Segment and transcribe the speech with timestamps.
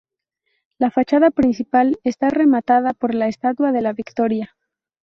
[0.79, 4.55] La fachada principal está rematada por la estatua de la Victoria.